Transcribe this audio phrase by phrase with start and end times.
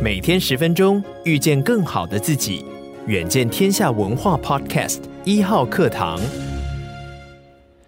[0.00, 2.64] 每天十分钟，遇见更好的自己。
[3.08, 6.20] 远见天下文化 Podcast 一号课堂。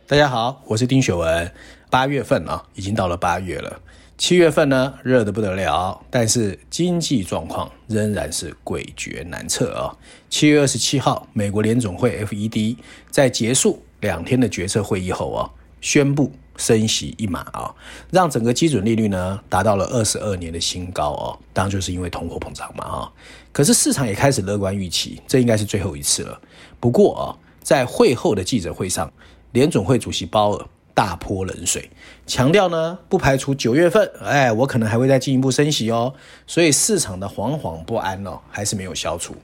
[0.05, 1.53] 大家好，我是丁雪文。
[1.89, 3.81] 八月份啊，已经到了八月了。
[4.17, 9.95] 七月份呢，热得不得了，但是经济状况仍然是诡谲难测啊。
[10.29, 12.77] 七月二十七号，美国联总会 FED
[13.09, 15.49] 在结束两天的决策会议后啊，
[15.81, 17.75] 宣布升息一码啊，
[18.11, 21.39] 让整个基准利率呢达到了二十二年的新高哦。
[21.55, 23.13] 当然就是因为通货膨胀嘛啊。
[23.51, 26.39] 可是市场也开始乐观预期，这应该是最后一次了。
[26.79, 27.23] 不过啊，
[27.63, 29.11] 在会后的记者会上，
[29.53, 30.67] 联准会主席鲍尔。
[30.99, 31.89] 大泼冷水，
[32.27, 36.13] 强调呢，不排除九月份，哎，我可能还会再进一步升息哦。
[36.45, 39.37] 所以市场的惶惶不安哦，还是没有消除。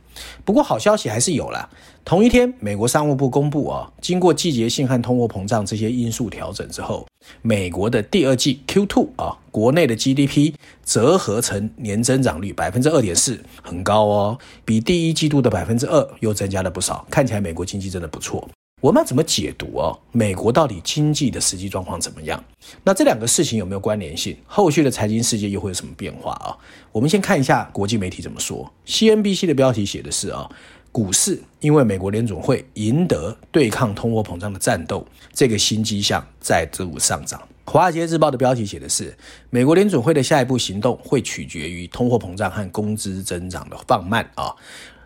[0.45, 1.71] 不过好消息还是有啦。
[2.05, 7.07] 同一天，美国商务部公布啊，经过季节性和通货膨胀这些因素调整之后，
[7.41, 17.07] 美国的第二季 Q2 啊，国内的 GDP 折合成年增长率百分之二点四，很高哦，比第一季度的百分之二又增加了不少。
[17.09, 18.49] 看起来美国经济真的不错。
[18.85, 19.99] 我们要怎么解读哦？
[20.13, 22.45] 美国到底经济的实际状况怎么样？
[22.83, 24.37] 那这两个事情有没有关联性？
[24.45, 26.55] 后续的财经世界又会有什么变化啊？
[26.93, 28.71] 我们先看一下国际媒体怎么说。
[28.87, 30.47] CNBC 的标题写的是啊，
[30.93, 37.41] 股市因为美国联总会赢得对抗通货膨胀的战斗，这个新迹象在周五上涨。
[37.65, 39.17] 华尔街日报的标题写的是，
[39.49, 44.55] 美国联准会的下一步行动会取决于通货膨胀和工资增长的放慢啊。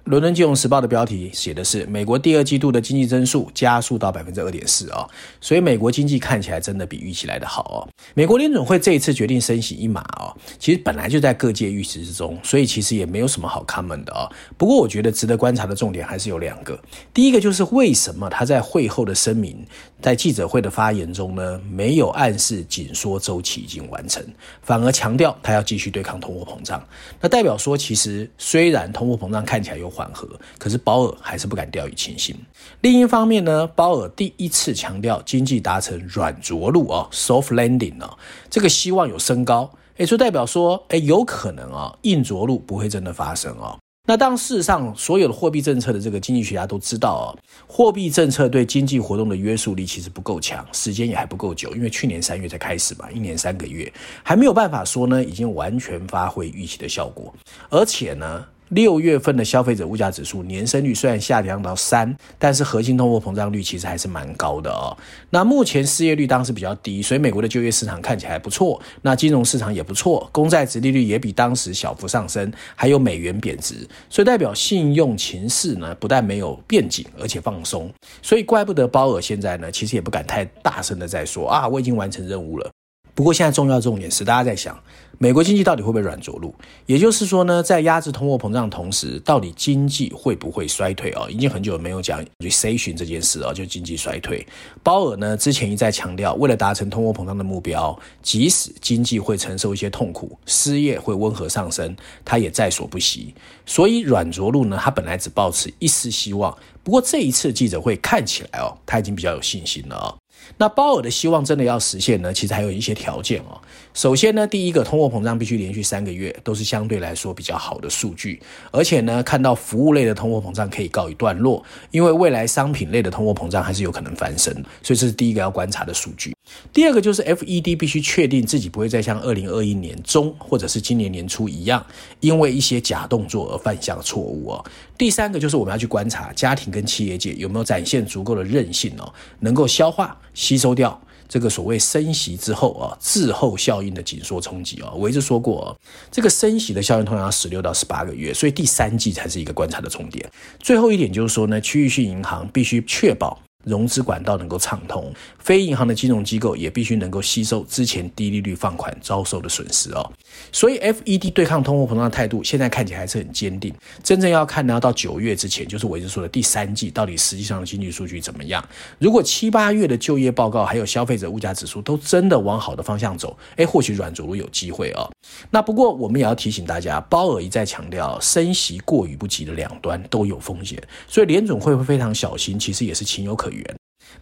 [0.09, 5.06] 伦敦金融时报的标题写的是美国第二季度的经济增速加速到百分之二点四啊，
[5.39, 7.77] 所以美国经济看起来真的比预期来得好哦。
[8.14, 14.27] 美国联准会这一次决定升息一码哦，其实本来就在各界预期之中，所以其实也没有什么好 comment 的啊。
[14.57, 16.80] 不过我觉得值得观察的重点还是有两个，
[17.13, 19.63] 第一个就是为什么他在会后的声明，
[20.01, 24.25] 在记者会的发言中呢，没有暗示紧缩周期已经完成，
[24.63, 26.83] 反而强调他要继续对抗通货膨胀，
[27.20, 29.92] 那代表说其实虽然通货膨胀看起来有。
[29.98, 30.29] 缓和，
[30.59, 32.36] 可是鲍尔还是不敢掉以轻心。
[32.83, 38.17] 另一方面呢，鲍尔第一次强调经济达成软着陆啊，soft landing 啊，
[38.48, 43.77] 这个希望有升高，诶，就代表说，诶，有可能啊，硬着陆不会真的发生啊。
[44.07, 47.27] 那当事实上所有的货币政策的这个经济学家都知道啊，
[47.67, 53.92] 货币政策对经济活动的约束力其实不够强，时间也还不够久，因为去年三月才开始嘛，一年三个月
[54.23, 57.35] 还没有办法说呢，已经完全发挥预期的效果，
[57.69, 58.47] 而且呢。
[58.70, 64.96] 六月份的消费者物价指数年升率虽然下降到三，但是核心通货膨胀率其实还是蛮高的哦。
[65.30, 68.80] 那目前失业率当时比较低，所以美国的就业市场看起来不错。
[69.02, 73.74] 那金融市场也不错，公债殖利率也比当时小幅上升，还有美元贬值，
[74.11, 77.90] 所以代表信用情势呢不但没有变紧，而且放松。
[78.23, 82.70] 所以怪不得鲍尔现在呢其实也不敢太大声的在说啊，我已经完成任务了。
[83.14, 84.78] 不过现在重要重点是大家在想。
[85.20, 86.55] 美国经济到底会不会软着陆？
[86.86, 91.27] 也就是说呢，在压制通货膨胀的同时，到底经济会不会衰退啊？
[91.29, 94.46] 已经很久没有讲 recession 这件事啊，就经济衰退。
[94.80, 103.34] 鲍尔呢之前一再强调，为了达成通货膨胀的目标，即使经济会承受一些痛苦，失业会温和上升，他也在所不惜。
[103.67, 106.57] 所以软着陆呢，他本来只抱持一丝希望。
[106.84, 110.14] 不过这一次记者会看起来哦，他已经比较有信心了啊。
[110.57, 112.33] 那鲍尔的希望真的要实现呢？
[112.33, 113.61] 其实还有一些条件哦。
[113.98, 121.61] 首先呢，第一个，通货膨胀必须连续三个月都是相对来说比较好的数据，而且呢，看到服务类的通货膨胀可以告一段落，
[121.91, 124.55] 因为未来商品类的通货膨胀还是有可能翻身，
[124.85, 126.33] 所以这是第一个要观察的数据。
[126.73, 131.85] 第二个就是 FED 必须确定自己不会再像二零二一年中或者是今年年初一样，
[132.20, 134.64] 因为一些假动作而犯下错误哦。
[134.96, 140.17] 第三个就是我们要去观察家庭跟企业界有没有展现足够的韧性哦，能够消化。
[140.34, 145.78] 吸收掉这个所谓升息之后啊，滞后效应的紧缩冲击啊，我一直说过，
[146.10, 150.28] 这个升息的效应通常十六到十八个月，所以第三季才是一个观察的重点。
[150.58, 160.12] 最后一点就是说呢，区域性银行必须确保融资管道能够畅通，非银行的金融机构也必须能够吸收之前低利率放款遭受的损失哦。
[160.52, 163.75] 所以，FED 对抗通货膨胀的态度现在看起来还是很坚定。
[164.02, 168.64] 真正要看呢，要到九月之前，就是我一直说的第三季，到底实际上的经济数据怎么样？
[168.99, 175.10] 如果七八月的就业报告还有消费者物价指数都真的往好的方向走，哎，或许软着陆有机会哦。
[175.50, 183.47] 那不过我们也要提醒大家，鲍尔一再强调，升息过与不及的两端都有风险，所以联准会会非常小心，其实也是情有可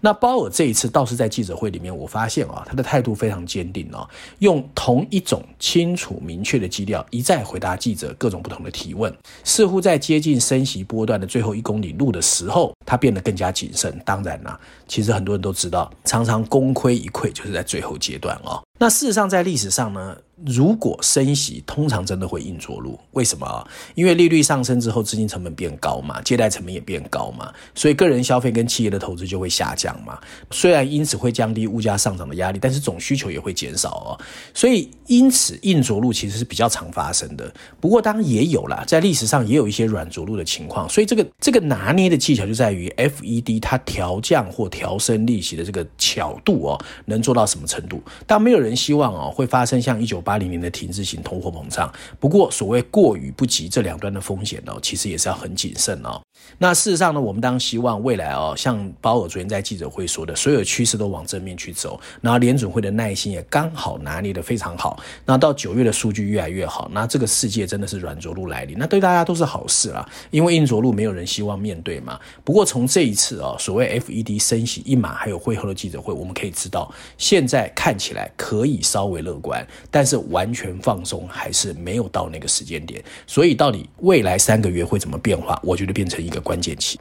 [0.00, 4.06] 那鲍尔这一次倒是在记者会里面，我发现啊，他的态度非常坚定哦，
[4.40, 9.14] 用同一种清楚明确的基调一再回答记者各种不同的提问，
[9.44, 13.98] 似乎在接近升息波段的最后一公里路的时候，他变得更加谨慎。
[14.04, 14.58] 当然啦，
[14.88, 18.62] 其实很多人都知道，常常功亏一篑就是在最后阶段哦。
[18.78, 22.98] 那事实上，在历史上呢，如果升息，通常真的会硬着陆。
[23.12, 23.66] 为什么啊？
[23.94, 30.18] 因为利率上升之后，资金成本变高嘛，借贷成本也变高嘛，所以个人消费跟企业的投资就会下降嘛。
[30.50, 34.12] 虽然因此会降低物价上涨的压力，但是总需求也会减少哦。
[34.52, 37.50] 所以因此硬着陆其实是比较常发生的。
[37.80, 40.86] 不过当然也有啦，在历史上也有一些软着陆的情况。
[40.86, 48.02] 所以这个这个拿捏的技巧就在于 FED 它调降或调升利息的这个巧度哦，能做到什么程度？
[48.26, 48.56] 当没有。
[48.66, 51.88] 人希望哦会发生像一九八零年的停滞型通货膨胀，
[52.18, 56.20] 不过所谓过与不及这两端的风险呢，其实也是要很谨慎哦。
[56.58, 64.98] 那事实上呢，我们当然希望未来哦，像鲍尔昨天在记者会说的，所有趋势都往正面去走，然后联准会的耐心也刚好拿捏得非常好。
[65.24, 70.08] 那到九月的数据越来越好，那这个世界真的是软着陆来临，那对大家都是好事啦。
[70.30, 72.18] 因为硬着陆没有人希望面对嘛。
[72.42, 83.02] 不过从这一次哦，所谓 FED 升息一码，还有会后的记者会，我们可以知道，现在看起来可以稍微乐观，但是完全放松还是没有到那个时间点。
[83.26, 85.58] 所以到底未来三个月会怎么变化？
[85.62, 86.98] 我觉得变成一个关键期。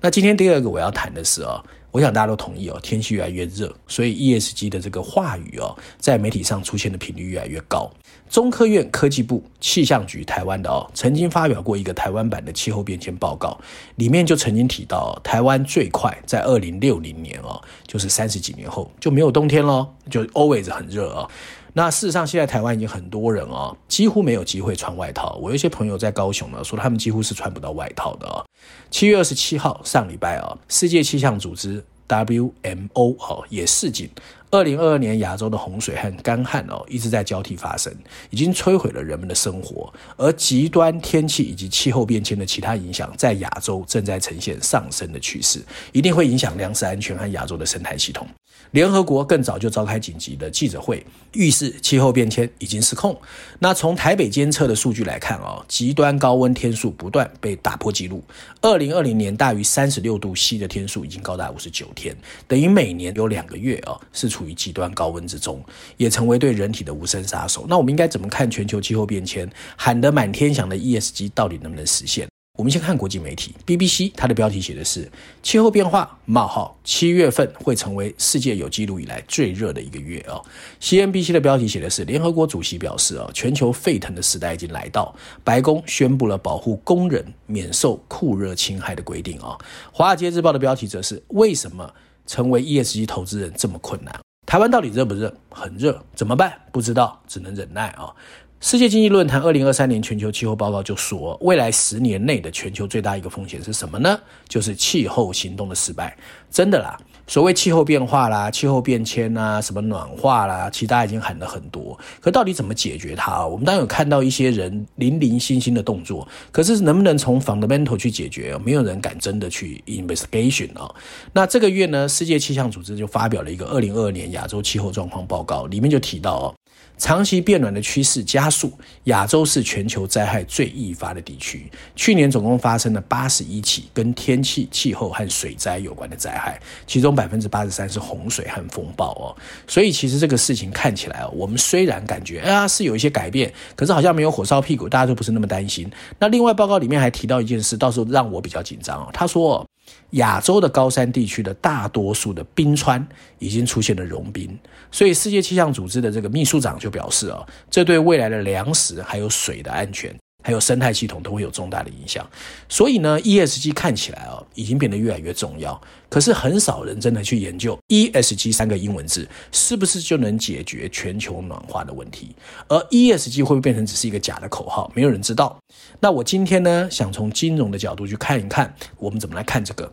[0.00, 7.90] 那今天第二个我要谈的是哦，我想大家都同意哦，天气越来越热，所以 ESG 的这个话语哦，在媒体上出现的频率越来越高。
[8.30, 13.58] 中科院科技部气象局台湾的哦，曾经发表过一个台湾版的气候变迁报告，
[13.96, 21.28] 里面就曾经提到，台湾最快在二零六零年哦，就是三十几年后就没有冬天喽，就 always 很热哦。
[21.78, 25.38] 那事实上，现在台湾已经很多人哦，几乎没有机会穿外套。
[25.40, 28.44] 我有一些朋友在高雄呢，说他们几乎是穿不到外套的哦。
[28.90, 34.10] 七月二十七号，上礼拜啊，世界气象组织 WMO 哦也示警，
[34.50, 37.94] 二零二二年亚洲的洪水和干旱哦一直在交替发生，
[38.30, 39.94] 已经摧毁了人们的生活。
[40.16, 48.26] 而极端天气以及气候变迁的其他影响，在亚洲正在呈现上升的趋势，一定会影响粮食安全和亚洲的生态系统。
[48.72, 53.18] 联合国更早就召开紧急的记者会，预示气候变迁已经失控。
[53.58, 58.22] 那从台北监测的数据来看哦，极端高温天数不断被打破纪录。
[58.60, 62.16] 二零二零年大于三十六度 C 的天数已经高达五十九天，
[62.46, 65.64] 等于每年有两个月哦是处于极端高温之中，
[65.96, 67.66] 也成为对人体的无声杀手。
[67.68, 72.28] 那我们应该怎么看全球气候变迁喊得满天响的 ESG 到底能不能实现？
[72.58, 75.08] 我们先看国际媒体 BBC，它的标题写的是
[75.44, 80.44] “气候变化冒号七月份会成为世界有记录以来最热的一个月”哦。
[80.80, 85.14] CNBC 的标题写的是“联合国主席表示哦，全球沸腾的时代已经来到，
[85.44, 89.56] 白宫宣布了保护工人免受酷热侵害的规定哦。
[89.92, 91.88] 华尔街日报的标题则是“为什么
[92.26, 94.12] 成为 ESG 投资人这么困难？
[94.44, 95.32] 台湾到底热不热？
[95.48, 96.52] 很热，怎么办？
[96.72, 98.12] 不知道，只能忍耐啊。”
[98.60, 104.18] 世界经济论坛二零二三年全球气候报告就说，未来十年内的全球最大一个风险是什么呢？
[104.48, 106.16] 就是气候行动的失败。
[106.50, 111.96] 真的啦，所谓气候变化啦、气候变迁啦、什么暖化啦，其实大家已经喊了很多。
[112.20, 113.46] 可到底怎么解决它？
[113.46, 118.58] 我们当然有看到一些人零零星星的动作，可是能不能从 fundamental 去解决？
[118.64, 120.92] 没有人敢真的去 investigation 啊。
[121.32, 126.54] 那这个月呢，世界气象组织就发表了一个二零二二年亚洲气候状况报告，里面就提到哦。
[126.98, 128.72] 长期变暖的趋势加速，
[129.04, 131.70] 亚洲是全球灾害最易发的地区。
[131.94, 139.30] 去年总共发生了八十一起跟天气、气候和水灾有关的灾害，其中百分之八十三是洪水和风暴哦。
[139.68, 145.88] 所以其实这个事情看起来，我们虽然感觉啊是有一些改变，可是好像没有火烧屁股，大家都不是那么担心。
[146.18, 149.08] 那另外报告里面还提到一件事，到时候让我比较紧张哦。
[149.12, 149.64] 他说，
[150.10, 153.06] 亚洲的高山地区的大多数的冰川
[153.38, 154.58] 已经出现了融冰，
[154.90, 160.14] 所以世界气象组织的这个秘书长就表示啊，这对未来的粮食还有水的安全，
[160.44, 162.28] 还有生态系统都会有重大的影响。
[162.68, 165.78] 所以呢，ESG 看起来啊，已经变得越来越重要。
[166.08, 172.34] 可是很少人真的去研究 ESG 三个英文字是不是就能解决全球暖化的问题，
[172.68, 174.90] 而 ESG 会不会变成只是一个假的口号？
[174.94, 175.58] 没有人知道。
[176.00, 179.90] 那我今天呢，想从金融的角度去看一看，我们怎么来看这个。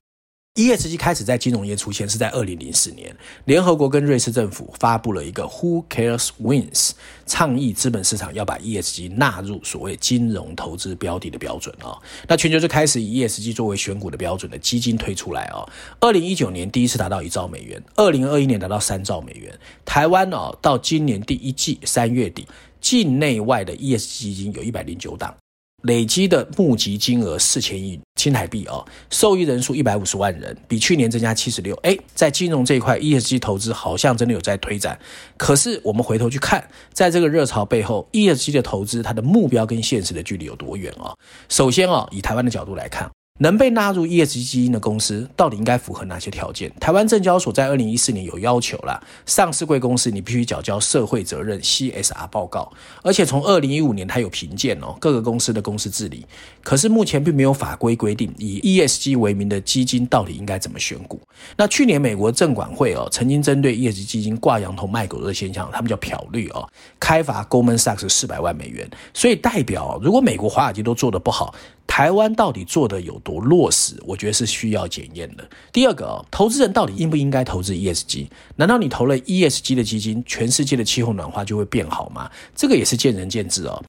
[0.55, 6.91] ESG 开始在金融业出现是在二零零四年，联合国跟瑞士政府发布了一个 Who Cares Wins，
[7.25, 11.99] 倡议资本市场要把 ESG 纳入所谓金融投资标的的标准啊。
[12.29, 15.67] 那全球就开始以 ESG 作为选股的标准的基金推出来啊。
[15.99, 19.53] 二零一九年第一次达到一兆美元，二零二一年达到三兆美元。
[19.83, 22.47] 台湾哦，到今年第一季三月底，
[22.79, 25.35] 境内外的 ESG 基金有一百零九档。
[25.85, 31.75] 累积的募集金额四千亿新台币哦，受益人数一百五十万人，比去年增加七十六。
[31.77, 34.97] 哎，在金融这一块，ESG 投资好像真的有在推展。
[35.37, 41.13] 可是我们回头去看，在这个热潮背后，ESG 的投资它的目标跟现实的距离有多远啊？
[41.49, 43.09] 首先啊，以台湾的角度来看。
[43.39, 46.71] 能被纳入 ESG 基金的公司，到底应该符合哪些条件？
[46.79, 52.71] 台湾证交所在二零一四年有要求啦，上市贵公司你必须缴交社会责任 CSR 报告，
[53.03, 56.25] 而且从二零一五年它有评鉴哦，各个公司的公司治理。
[56.63, 61.19] 可是目前并没有法规规定以 ESG 为名的基金到底应该怎么选股。
[61.57, 66.65] 那去年美国证管会哦，曾经针对 ESG 基金挂羊头卖狗肉的现象，他们叫漂绿哦，
[67.01, 68.89] 开罚 Goldman Sachs 四百万美元。
[69.13, 71.53] 所以代表，如果美国华尔街都做得不好，
[71.85, 73.95] 台湾到底做得有多落实？
[74.05, 75.49] 我觉得是需要检验的。
[75.73, 78.27] 第二个，投资人到底应不应该投资 ESG？
[78.55, 82.31] 难道你投了 ESG 的基金，全世界的气候暖化就会变好吗？
[82.55, 83.83] 这个也是见仁见智哦。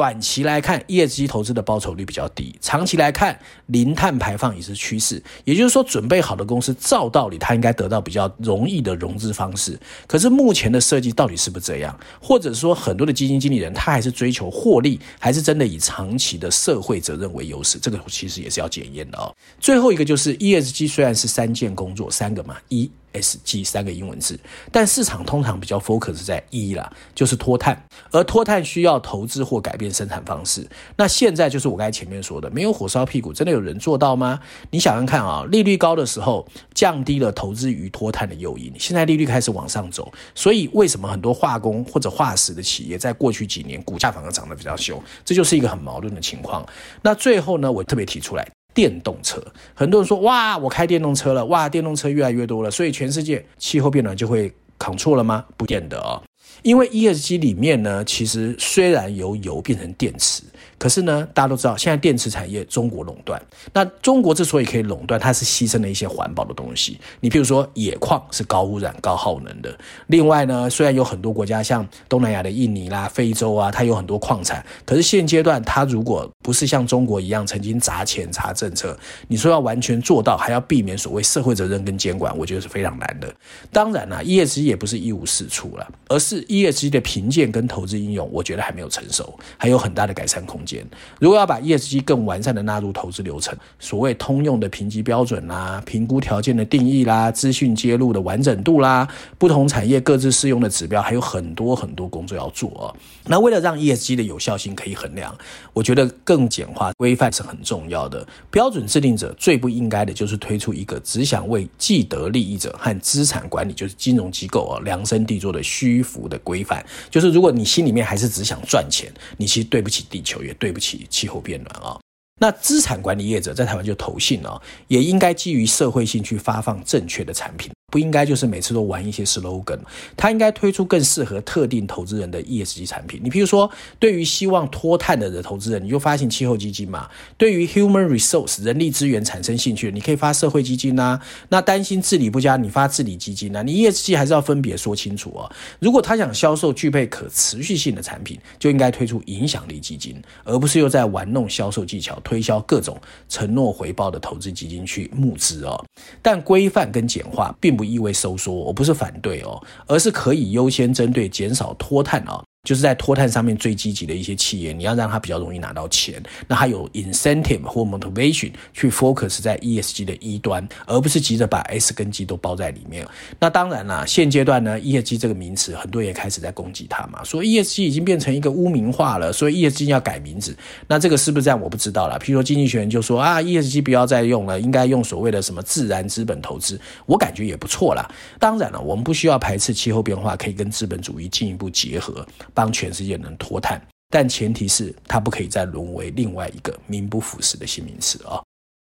[0.00, 5.22] 短期来看，ESG 投资的报酬率比较低；长期来看，零碳排放也是趋势。
[5.44, 9.78] 也就是说，准备好的公司，照道理它应该得到比较容易的融资方式。
[10.06, 11.94] 可是目前的设计到底是不是这样？
[12.18, 17.78] 或者说，很多的基金经理人他还是追求获利，还是真的以长期的社会责任为优势？
[17.78, 19.30] 这个其实也是要检验的哦。
[19.58, 22.90] 最后一个就是 ESG，虽然是三件工作，三个嘛，一。
[23.12, 24.38] S G 三个英文字，
[24.70, 30.66] 但市场通常比较 focus 在 E 啦，就是脱碳，而脱碳需要投资或改变生产方式。
[30.96, 34.40] 那现在就是我刚才前面说的，没有火烧屁股，真的有人做到吗？
[34.70, 45.02] 你想想看啊，利率高的时候降低了投资于脱碳的诱因，现在利率开始往上走，所以为什么很多化工或者化石的企业在过去几年股价反而涨得比较凶？
[45.24, 46.66] 这就是一个很矛盾的情况。
[47.02, 48.46] 那最后呢，我特别提出来。
[48.72, 49.42] 电动车，
[49.74, 55.44] 很多人说哇，我开电动车了，哇，电动车越来越多了，所以全世界气候变暖就会扛错了吗？
[55.56, 56.22] 不见得哦，
[56.62, 60.42] 因为 ESG 里面呢，其实虽然由油变成电池。
[60.80, 63.38] 可是呢，大家都知道，现在电池产业中国垄断。
[63.74, 66.98] 那中国之所以可以垄断，它是牺牲了一些环保的东西。
[67.20, 69.78] 你比如说，野矿是高污染、高耗能的。
[70.06, 83.30] 另外呢，虽然有很多国家，像东南亚的印尼啦、非洲啊，它有很多矿产，可是现阶段它如果不是像中国一样曾经砸钱砸政策，你说要完全做到，还要避免所谓社会责任跟监管，我觉得是非常难的。
[83.70, 90.69] 当然啦，ESG 也不是一无是处了，而是 ESG 的评鉴跟投资应用，我觉得还没有成熟，还有很大的改善空间。
[91.18, 99.08] 如果要把 ESG 更完善的纳入投资流程，所谓通用的评级标准啦、评估条件的定义啦、资讯揭露的完整度啦、
[99.38, 102.94] 不同产业各自适用的指标，还有很多很多工作要做哦。
[103.26, 105.36] 那为了让 ESG 的有效性可以衡量，
[105.72, 108.26] 我觉得更简化规范是很重要的。
[108.50, 116.84] 标准制定者最不应该的就是推出一个只想为既得利益者和资产管理，就是金融机构啊量身定做的虚浮的规范。
[117.10, 121.98] 就是如果你心里面还是只想赚钱，你其实对不起地球，也对不起气候变暖啊。
[122.38, 127.70] 那资产管理业者在台湾就投信啊，也应该基于社会性去发放正确的产品。
[127.90, 129.78] 不应该就是每次都玩一些 slogan，
[130.16, 133.20] 他应该推出更适合特定投资人的 ESG 产品。
[133.22, 141.20] 你比如说，对于希望脱碳的投资人，你就发行气候基金嘛；对于 human resource 人力资源产生兴趣，你可以发社会基金呐。
[141.48, 143.62] 那担心治理不佳，你发治理基金呐。
[143.62, 145.50] 你 ESG 还是要分别说清楚哦。
[145.80, 152.96] 如果他想销售具备可持续性的产品，就应该推出影响力基金，而不是又在玩弄销售技巧，推销各种
[153.28, 155.84] 承诺回报的投资基金去募资哦。
[156.22, 157.79] 但规范跟简化并不。
[157.80, 162.44] 不意味收缩，我不是反对哦，而是可以优先针对减少脱碳啊。
[162.64, 173.06] 就是在脱碳上面最积极的一些企业，你要让它比较容易拿到钱，那还有 incentive 或 motivation 去 focus 在 ESG 的一端，而不是急着把 S 跟 G 都包在里面。
[173.38, 180.54] 那当然啦，现阶段呢，ESG 这个名词很多也开始在攻击它嘛，说 ESG 已经变成一个污名化了，所以 ESG 要改名字。
[180.86, 181.58] 那这个是不是这样？
[181.58, 182.18] 我不知道啦。
[182.18, 188.06] 譬如说经济学人就说啊，ESG 不要再用了，应该用所谓的什么自然资本投资，我感觉也不错啦。
[188.38, 192.26] 当然了，我们不需要排斥气候变化，可以跟资本主义进一步结合。
[192.54, 198.44] 帮全世界能脱碳，但前提是它不可以再沦为另外一个名不副实的新名词啊、哦。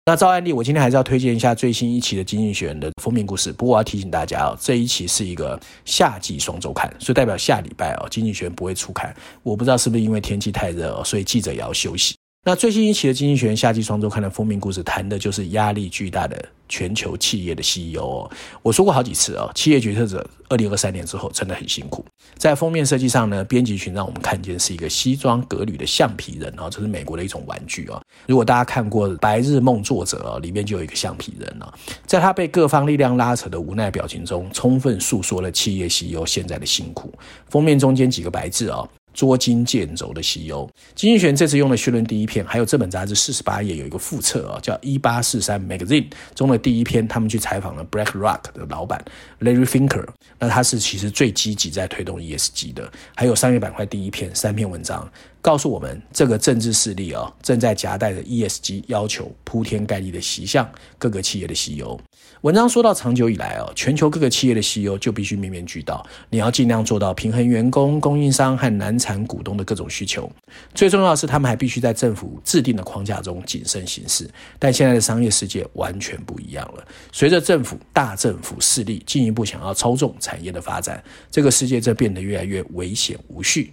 [0.05, 3.51] 那照案例，我今天还是要推荐一下最新一期的《经济学人》的封面故事。
[3.51, 9.13] 不过我要提醒大家哦，这一期是一个夏季双周刊，所以代表下礼拜哦，《经济学人》不会出刊。
[9.43, 12.15] 我不知道是不是因为天气太热哦，所以记者也要休息。
[12.47, 18.25] 那最新一期的《经济学人》夏季双周刊的封面故事，谈的就是压力巨大的全球企业的 CEO。
[18.63, 22.05] 我说过好几次哦，企业决策者二零二三年之后真的很辛苦。
[22.37, 28.01] 在封面设计上呢，编辑群让我们看见是一个西装革履的橡皮人哦，这是美国的一种玩具哦。
[28.27, 31.67] 如果大家看过《白日梦作者》哦，里面就有一个橡皮人哦，
[32.05, 37.13] 在他被各方力量拉扯的无奈表情中，充分诉说了企业 CEO 现在的辛苦。
[37.49, 38.87] 封面中间几个白字哦。
[39.17, 49.03] 捉襟见肘的 CEO，经济学人这次用了序论第一篇，还有这本杂志四十八页有一个附册啊，叫《一八四三 Magazine》中的第一篇，他们去采访了 BlackRock 的老板
[49.39, 50.05] Larry Finker，
[50.37, 52.91] 那他是其实最积极在推动 ESG 的。
[53.15, 60.69] 还有商业板块第一篇三篇文章，告诉我们这个政治势力啊正在夹带着 ESG 要求铺天盖地的袭向
[60.99, 61.99] 各个企业的 CEO。
[62.41, 70.31] 文章说到，长久以来哦，全球各个企业的 CEO 就必须面面俱到，你要尽量做到平衡员工、供应商和难产股东的各种需求。
[70.75, 74.29] 最重要的是，他们还必须在政府制定的框架中谨慎行事。
[74.59, 83.71] 但现在的商业世界完全不一样了，随着政府大政府势力进一步想要操纵产业的发展，这个世界正变得越来越危险无序。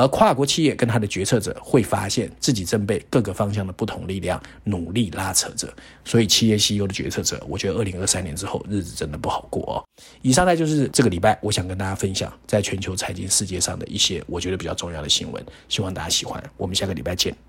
[0.00, 5.72] 而跨国企业跟它的决策者会发现自己正被各个方向的不同力量努力拉扯着。
[6.04, 9.84] 所以，企业 CEO 的决策者，我觉得二零二三年之后日子真的不好过哦。
[10.22, 16.42] 以上呢就是这个礼拜我想跟大家分享在全球财经世界上的一些我觉得比较重要的新闻，希望大家喜欢。
[16.56, 17.45] 我们下个礼拜见。